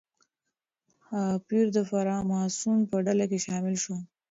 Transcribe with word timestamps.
پییر 1.47 1.67
د 1.75 1.77
فراماسون 1.89 2.79
په 2.89 2.97
ډله 3.05 3.25
کې 3.31 3.39
شامل 3.47 3.75
شو. 3.83 3.95